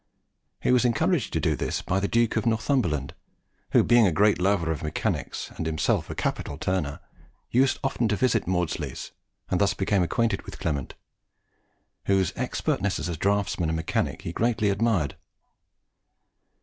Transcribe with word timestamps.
He 0.61 0.71
was 0.71 0.83
encouraged 0.83 1.31
to 1.33 1.39
do 1.39 1.55
this 1.55 1.83
by 1.83 1.99
the 1.99 2.07
Duke 2.07 2.35
of 2.35 2.47
Northumberland, 2.47 3.13
who, 3.69 3.83
being 3.83 4.07
a 4.07 4.11
great 4.11 4.41
lover 4.41 4.71
of 4.71 4.81
mechanics 4.81 5.51
and 5.55 5.67
himself 5.67 6.09
a 6.09 6.15
capital 6.15 6.57
turner, 6.57 6.99
used 7.51 7.77
often 7.83 8.07
to 8.07 8.15
visit 8.15 8.47
Maudslay's, 8.47 9.11
and 9.51 9.61
thus 9.61 9.75
became 9.75 10.01
acquainted 10.01 10.41
with 10.41 10.57
Clement, 10.57 10.95
whose 12.07 12.33
expertness 12.35 12.97
as 12.97 13.09
a 13.09 13.15
draughtsman 13.15 13.69
and 13.69 13.75
mechanic 13.75 14.23
he 14.23 14.33
greatly 14.33 14.69
admired. 14.71 15.17